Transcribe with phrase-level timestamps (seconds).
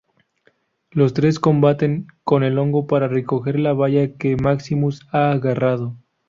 [0.89, 5.95] Los tres combaten con el hongo para recoger la baya que Maximus ha agarrado.